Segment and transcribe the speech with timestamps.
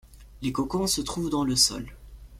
[0.41, 1.85] Les cocons se trouvent dans le sol.